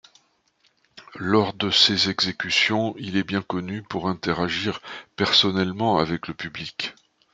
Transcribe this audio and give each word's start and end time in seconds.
Lors 1.13 1.53
de 1.53 1.69
ses 1.69 2.09
exécutions, 2.09 2.95
il 2.97 3.17
est 3.17 3.23
bien 3.23 3.43
connu 3.43 3.83
pour 3.83 4.09
interagir 4.09 4.81
personnellement 5.15 5.99
avec 5.99 6.27
le 6.27 6.33
public. 6.33 6.95